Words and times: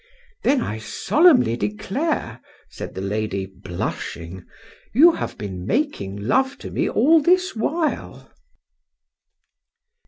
—Then 0.43 0.61
I 0.61 0.79
solemnly 0.79 1.55
declare, 1.55 2.41
said 2.71 2.95
the 2.95 3.01
lady, 3.05 3.45
blushing, 3.45 4.47
you 4.95 5.11
have 5.11 5.37
been 5.37 5.63
making 5.63 6.17
love 6.27 6.57
to 6.65 6.71
me 6.71 6.89
all 6.89 7.21
this 7.21 7.55
while. 7.55 8.33